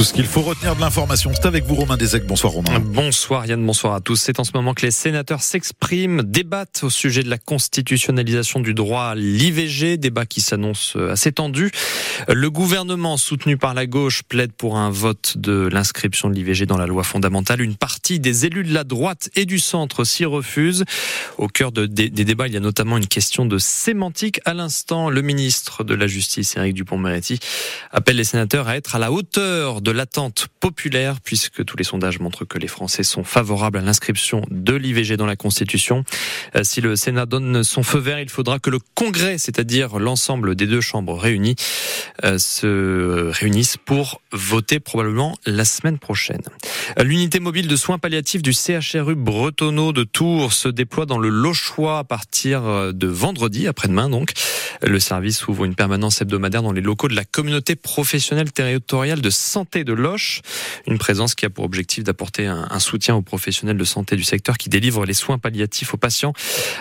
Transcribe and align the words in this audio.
tout 0.00 0.04
ce 0.04 0.14
qu'il 0.14 0.24
faut 0.24 0.40
retenir 0.40 0.74
de 0.76 0.80
l'information. 0.80 1.30
C'est 1.34 1.44
avec 1.44 1.66
vous, 1.66 1.74
Romain 1.74 1.98
Desec. 1.98 2.24
Bonsoir, 2.24 2.54
Romain. 2.54 2.80
Bonsoir, 2.80 3.44
Yann. 3.44 3.62
Bonsoir 3.66 3.92
à 3.92 4.00
tous. 4.00 4.16
C'est 4.16 4.40
en 4.40 4.44
ce 4.44 4.52
moment 4.54 4.72
que 4.72 4.80
les 4.80 4.92
sénateurs 4.92 5.42
s'expriment, 5.42 6.22
débattent 6.22 6.84
au 6.84 6.88
sujet 6.88 7.22
de 7.22 7.28
la 7.28 7.36
constitutionnalisation 7.36 8.60
du 8.60 8.72
droit 8.72 9.02
à 9.02 9.14
l'IVG, 9.14 9.98
débat 9.98 10.24
qui 10.24 10.40
s'annonce 10.40 10.96
assez 11.10 11.32
tendu. 11.32 11.70
Le 12.28 12.50
gouvernement, 12.50 13.18
soutenu 13.18 13.58
par 13.58 13.74
la 13.74 13.84
gauche, 13.84 14.22
plaide 14.22 14.52
pour 14.52 14.78
un 14.78 14.88
vote 14.88 15.36
de 15.36 15.68
l'inscription 15.70 16.30
de 16.30 16.34
l'IVG 16.34 16.64
dans 16.64 16.78
la 16.78 16.86
loi 16.86 17.04
fondamentale. 17.04 17.60
Une 17.60 17.76
partie 17.76 18.20
des 18.20 18.46
élus 18.46 18.64
de 18.64 18.72
la 18.72 18.84
droite 18.84 19.28
et 19.36 19.44
du 19.44 19.58
centre 19.58 20.04
s'y 20.04 20.24
refusent. 20.24 20.86
Au 21.36 21.48
cœur 21.48 21.72
de, 21.72 21.84
des, 21.84 22.08
des, 22.08 22.24
débats, 22.24 22.46
il 22.46 22.54
y 22.54 22.56
a 22.56 22.60
notamment 22.60 22.96
une 22.96 23.06
question 23.06 23.44
de 23.44 23.58
sémantique. 23.58 24.40
À 24.46 24.54
l'instant, 24.54 25.10
le 25.10 25.20
ministre 25.20 25.84
de 25.84 25.94
la 25.94 26.06
Justice, 26.06 26.56
Éric 26.56 26.72
Dupont-Moretti, 26.72 27.38
appelle 27.90 28.16
les 28.16 28.24
sénateurs 28.24 28.66
à 28.66 28.76
être 28.78 28.94
à 28.94 28.98
la 28.98 29.12
hauteur 29.12 29.82
de 29.82 29.89
l'attente 29.92 30.48
populaire, 30.60 31.20
puisque 31.20 31.64
tous 31.64 31.76
les 31.76 31.84
sondages 31.84 32.20
montrent 32.20 32.44
que 32.44 32.58
les 32.58 32.68
Français 32.68 33.02
sont 33.02 33.24
favorables 33.24 33.78
à 33.78 33.80
l'inscription 33.80 34.42
de 34.50 34.74
l'IVG 34.74 35.16
dans 35.16 35.26
la 35.26 35.36
Constitution. 35.36 36.04
Euh, 36.56 36.64
si 36.64 36.80
le 36.80 36.96
Sénat 36.96 37.26
donne 37.26 37.64
son 37.64 37.82
feu 37.82 37.98
vert, 37.98 38.20
il 38.20 38.28
faudra 38.28 38.58
que 38.58 38.70
le 38.70 38.78
Congrès, 38.94 39.38
c'est-à-dire 39.38 39.98
l'ensemble 39.98 40.54
des 40.54 40.66
deux 40.66 40.80
chambres 40.80 41.16
réunies, 41.16 41.56
euh, 42.24 42.38
se 42.38 43.30
réunissent 43.30 43.76
pour 43.76 44.20
voter 44.32 44.80
probablement 44.80 45.36
la 45.46 45.64
semaine 45.64 45.98
prochaine. 45.98 46.42
Euh, 46.98 47.04
l'unité 47.04 47.40
mobile 47.40 47.68
de 47.68 47.76
soins 47.76 47.98
palliatifs 47.98 48.42
du 48.42 48.52
CHRU 48.52 49.14
Bretonneau 49.14 49.92
de 49.92 50.04
Tours 50.04 50.52
se 50.52 50.68
déploie 50.68 51.06
dans 51.06 51.18
le 51.18 51.28
Lochois 51.28 51.98
à 51.98 52.04
partir 52.04 52.92
de 52.92 53.06
vendredi, 53.06 53.66
après-demain 53.66 54.08
donc. 54.08 54.32
Le 54.82 54.98
service 54.98 55.46
ouvre 55.48 55.64
une 55.64 55.74
permanence 55.74 56.20
hebdomadaire 56.20 56.62
dans 56.62 56.72
les 56.72 56.80
locaux 56.80 57.08
de 57.08 57.14
la 57.14 57.24
communauté 57.24 57.76
professionnelle 57.76 58.52
territoriale 58.52 59.20
de 59.20 59.30
santé 59.30 59.79
de 59.84 59.92
Loche. 59.92 60.42
Une 60.86 60.98
présence 60.98 61.34
qui 61.34 61.46
a 61.46 61.50
pour 61.50 61.64
objectif 61.64 62.04
d'apporter 62.04 62.46
un, 62.46 62.78
soutien 62.78 63.14
aux 63.14 63.22
professionnels 63.22 63.76
de 63.76 63.84
santé 63.84 64.16
du 64.16 64.22
secteur 64.22 64.58
qui 64.58 64.68
délivrent 64.68 65.04
les 65.04 65.14
soins 65.14 65.38
palliatifs 65.38 65.94
aux 65.94 65.98
patients 65.98 66.32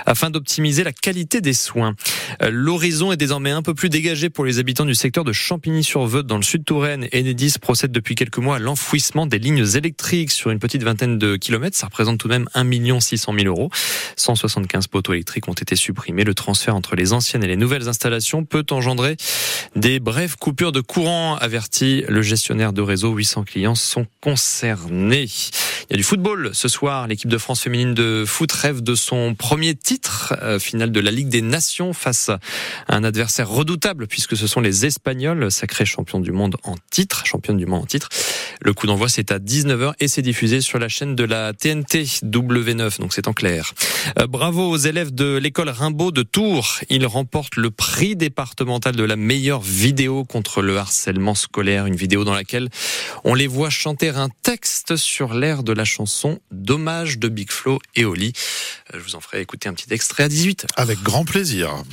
afin 0.06 0.30
d'optimiser 0.30 0.84
la 0.84 0.94
qualité 0.94 1.42
des 1.42 1.54
soins. 1.54 1.96
Euh, 2.42 2.50
l'horizon 2.52 3.12
est 3.12 3.18
désormais 3.18 3.52
un 3.52 3.62
peu 3.62 3.74
plus 3.74 3.90
dégagé 3.90 4.30
pour 4.30 4.46
les 4.46 4.60
habitants 4.60 4.86
du 4.86 4.96
secteur 4.96 5.24
de 5.24 5.34
Champigny-sur-Veude 5.34 6.28
dans 6.28 6.38
le 6.38 6.44
sud 6.44 6.64
Touraine. 6.64 7.08
Enedis 7.14 7.56
procède 7.60 7.92
depuis 7.92 8.16
quelques 8.16 8.38
mois 8.38 8.58
à 8.58 8.60
l'enfouissement 8.60 9.26
des 9.26 9.40
lignes 9.40 9.66
électriques 9.76 10.32
sur 10.32 10.52
une 10.52 10.60
petite 10.60 10.84
vingtaine 10.84 11.18
de 11.18 11.36
kilomètres. 11.36 11.78
Ça 11.78 11.88
représente 11.88 12.20
tout 12.20 12.28
de 12.28 12.34
même 12.34 12.48
1 12.54 13.00
600 13.00 13.34
000 13.34 13.48
euros. 13.48 13.70
175 14.16 14.88
poteaux 14.88 15.14
électriques 15.14 15.48
ont 15.48 15.54
été 15.54 15.76
supprimés. 15.76 16.24
Le 16.24 16.34
transfert 16.34 16.76
entre 16.76 16.96
les 16.96 17.14
anciennes 17.14 17.44
et 17.44 17.48
les 17.48 17.58
nouvelles 17.58 17.88
installations 17.88 18.46
peut 18.46 18.66
engendrer 18.72 19.18
des 19.76 20.00
brèves 20.00 20.36
coupures 20.38 20.72
de 20.72 20.82
courant, 20.82 21.36
avertit 21.36 22.04
le 22.08 22.22
gestionnaire 22.22 22.74
de 22.74 22.82
réseau. 22.90 23.14
800 23.14 23.44
clients 23.44 23.76
sont 23.76 24.06
concernés. 24.22 25.30
Il 25.90 25.94
y 25.94 25.96
a 25.96 25.98
du 25.98 26.04
football 26.04 26.52
ce 26.54 26.68
soir. 26.68 27.08
L'équipe 27.08 27.32
de 27.32 27.38
France 27.40 27.62
féminine 27.62 27.96
de 27.96 28.24
foot 28.24 28.52
rêve 28.52 28.82
de 28.84 28.94
son 28.94 29.34
premier 29.34 29.74
titre 29.74 30.36
euh, 30.44 30.60
final 30.60 30.92
de 30.92 31.00
la 31.00 31.10
Ligue 31.10 31.30
des 31.30 31.42
Nations 31.42 31.94
face 31.94 32.30
à 32.30 32.40
un 32.90 33.04
adversaire 33.04 33.50
redoutable 33.50 34.06
puisque 34.06 34.38
ce 34.38 34.46
sont 34.46 34.62
les 34.62 34.86
Espagnols, 34.86 35.52
sacrés 35.52 35.88
champions 35.88 36.20
du 36.20 36.32
monde 36.32 36.58
en 36.64 36.76
titre, 36.92 37.26
championne 37.26 37.58
du 37.58 37.66
monde 37.66 37.82
en 37.82 37.86
titre. 37.88 38.10
Le 38.62 38.72
coup 38.76 38.86
d'envoi 38.86 39.10
c'est 39.10 39.32
à 39.32 39.40
19h 39.40 39.94
et 40.00 40.08
c'est 40.08 40.22
diffusé 40.22 40.62
sur 40.62 40.78
la 40.78 40.90
chaîne 40.90 41.16
de 41.16 41.24
la 41.24 41.54
TNT 41.54 42.04
W9, 42.24 43.00
donc 43.00 43.12
c'est 43.12 43.28
en 43.28 43.34
clair. 43.34 43.74
Euh, 44.20 44.28
bravo 44.28 44.70
aux 44.70 44.78
élèves 44.78 45.12
de 45.12 45.38
l'école 45.38 45.70
Rimbaud 45.70 46.12
de 46.12 46.22
Tours. 46.22 46.82
Ils 46.92 47.08
remportent 47.08 47.56
le 47.56 47.72
prix 47.72 48.16
départemental 48.16 48.96
de 48.96 49.04
la 49.04 49.16
meilleure 49.16 49.62
vidéo 49.62 50.24
contre 50.24 50.62
le 50.62 50.78
harcèlement 50.78 51.34
scolaire, 51.34 51.88
une 51.88 51.96
vidéo 51.96 52.26
dans 52.26 52.36
laquelle 52.36 52.70
on 53.24 53.34
les 53.34 53.48
voit 53.48 53.72
chanter 53.72 54.10
un 54.10 54.30
texte 54.44 54.96
sur 54.96 55.34
l'air 55.34 55.64
de 55.64 55.79
la 55.79 55.79
chanson 55.86 56.40
Dommage 56.52 57.20
de 57.20 57.28
Big 57.28 57.52
Flo 57.52 57.80
et 57.96 58.06
Oli. 58.06 58.34
Euh, 58.94 59.00
je 59.00 59.04
vous 59.04 59.16
en 59.16 59.20
ferai 59.20 59.42
écouter 59.42 59.70
un 59.70 59.74
petit 59.74 59.94
extrait 59.94 60.24
à 60.24 60.30
18. 60.30 60.68
Avec 60.76 61.02
grand 61.02 61.26
plaisir. 61.26 61.84